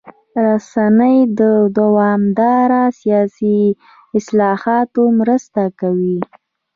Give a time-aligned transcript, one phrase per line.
[0.45, 1.41] رسنۍ د
[1.79, 3.59] دوامداره سیاسي
[4.19, 6.19] اصلاحاتو مرسته کوي.